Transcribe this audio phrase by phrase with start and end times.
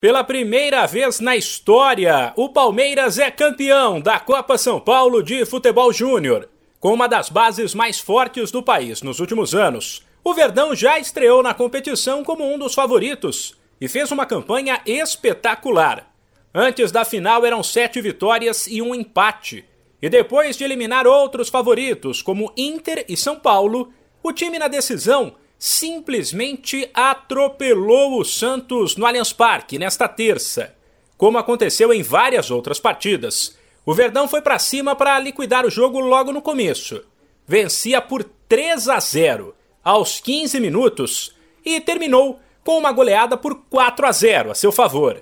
[0.00, 5.92] Pela primeira vez na história, o Palmeiras é campeão da Copa São Paulo de Futebol
[5.92, 6.48] Júnior.
[6.78, 11.42] Com uma das bases mais fortes do país nos últimos anos, o Verdão já estreou
[11.42, 16.08] na competição como um dos favoritos e fez uma campanha espetacular.
[16.54, 19.64] Antes da final eram sete vitórias e um empate.
[20.00, 23.92] E depois de eliminar outros favoritos, como Inter e São Paulo,
[24.22, 30.74] o time na decisão simplesmente atropelou o Santos no Allianz Parque nesta terça.
[31.16, 35.98] Como aconteceu em várias outras partidas, o Verdão foi para cima para liquidar o jogo
[35.98, 37.02] logo no começo.
[37.46, 44.06] Vencia por 3 a 0 aos 15 minutos e terminou com uma goleada por 4
[44.06, 45.20] a 0 a seu favor.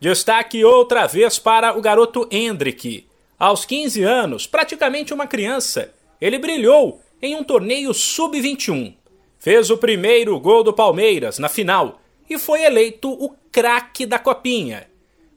[0.00, 3.06] Destaque outra vez para o garoto Hendrick.
[3.38, 8.94] Aos 15 anos, praticamente uma criança, ele brilhou em um torneio sub-21
[9.46, 14.88] fez o primeiro gol do Palmeiras na final e foi eleito o craque da Copinha.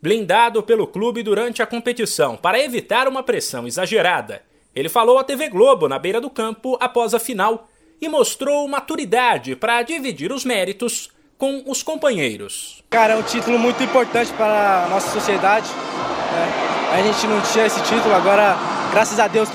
[0.01, 4.41] Blindado pelo clube durante a competição para evitar uma pressão exagerada,
[4.75, 7.69] ele falou à TV Globo na beira do campo após a final
[8.01, 12.83] e mostrou maturidade para dividir os méritos com os companheiros.
[12.89, 15.69] Cara, é um título muito importante para a nossa sociedade.
[15.69, 16.97] Né?
[16.97, 18.57] A gente não tinha esse título, agora,
[18.91, 19.49] graças a Deus,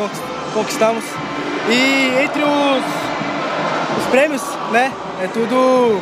[0.54, 1.02] conquistamos.
[1.68, 3.03] E entre os os
[4.14, 4.92] prêmios, né?
[5.20, 6.00] É tudo,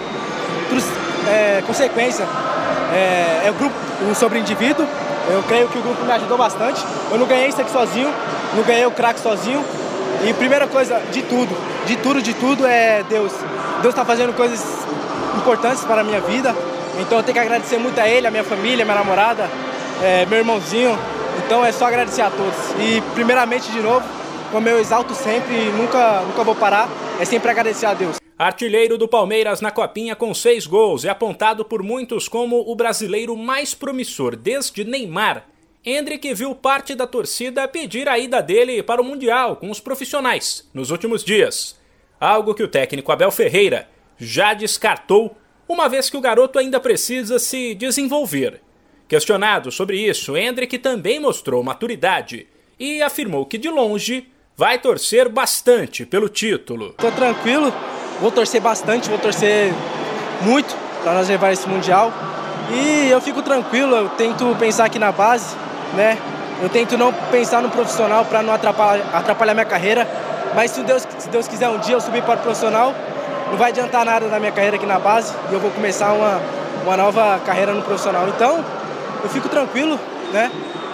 [0.69, 0.83] tudo
[1.31, 2.27] é, consequência.
[2.93, 3.75] É, é, o grupo,
[4.11, 4.87] o sobre indivíduo.
[5.31, 6.85] Eu creio que o grupo me ajudou bastante.
[7.11, 8.13] Eu não ganhei isso aqui sozinho,
[8.55, 9.65] não ganhei o craque sozinho.
[10.27, 13.33] E primeira coisa, de tudo, de tudo, de tudo é Deus.
[13.81, 14.63] Deus está fazendo coisas
[15.39, 16.55] importantes para a minha vida.
[17.01, 19.49] Então eu tenho que agradecer muito a Ele, a minha família, a minha namorada,
[20.03, 20.99] é, meu irmãozinho.
[21.47, 22.59] Então é só agradecer a todos.
[22.79, 24.05] E primeiramente de novo,
[24.51, 26.87] como eu exalto sempre nunca, nunca vou parar,
[27.23, 28.17] é sempre agradecer a Deus.
[28.37, 33.37] Artilheiro do Palmeiras na Copinha com seis gols, é apontado por muitos como o brasileiro
[33.37, 35.47] mais promissor desde Neymar.
[35.85, 40.69] Hendrick viu parte da torcida pedir a ida dele para o Mundial com os profissionais
[40.75, 41.79] nos últimos dias.
[42.19, 43.89] Algo que o técnico Abel Ferreira
[44.19, 45.37] já descartou,
[45.69, 48.61] uma vez que o garoto ainda precisa se desenvolver.
[49.07, 52.49] Questionado sobre isso, Hendrick também mostrou maturidade
[52.81, 56.95] e afirmou que de longe vai torcer bastante pelo título.
[56.99, 57.73] Tô tranquilo,
[58.21, 59.73] vou torcer bastante, vou torcer
[60.43, 62.13] muito para nós levar esse mundial.
[62.71, 65.55] E eu fico tranquilo, eu tento pensar aqui na base,
[65.95, 66.17] né?
[66.63, 70.07] Eu tento não pensar no profissional para não atrapalhar, atrapalhar minha carreira.
[70.55, 72.95] Mas se Deus, se Deus quiser um dia eu subir para o profissional,
[73.51, 76.41] não vai adiantar nada na minha carreira aqui na base e eu vou começar uma,
[76.85, 78.29] uma nova carreira no profissional.
[78.29, 78.65] Então,
[79.25, 79.99] eu fico tranquilo,
[80.33, 80.53] né?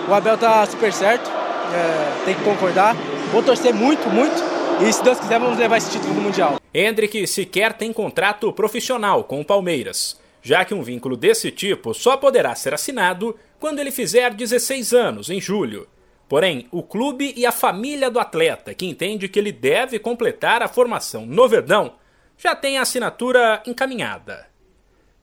[0.08, 1.30] O Abel tá super certo,
[1.75, 2.96] é, tem que concordar.
[3.33, 4.43] Vou torcer muito, muito.
[4.81, 6.59] E se Deus quiser, vamos levar esse título do Mundial.
[6.72, 12.17] Hendrick sequer tem contrato profissional com o Palmeiras, já que um vínculo desse tipo só
[12.17, 15.87] poderá ser assinado quando ele fizer 16 anos, em julho.
[16.28, 20.69] Porém, o clube e a família do atleta, que entende que ele deve completar a
[20.69, 21.94] formação no Verdão,
[22.38, 24.47] já tem a assinatura encaminhada.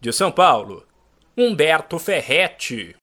[0.01, 0.85] De São Paulo,
[1.37, 2.93] Humberto Ferretti.